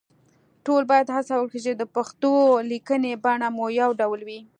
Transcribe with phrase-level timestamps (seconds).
[0.65, 2.31] ټول باید هڅه وکړو چې د پښتو
[2.71, 4.39] لیکنې بڼه مو يو ډول وي